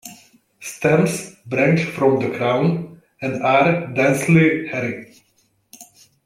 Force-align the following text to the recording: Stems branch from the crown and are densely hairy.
Stems 0.59 1.35
branch 1.45 1.83
from 1.83 2.19
the 2.19 2.35
crown 2.35 2.99
and 3.21 3.43
are 3.43 3.85
densely 3.93 4.67
hairy. 4.67 5.13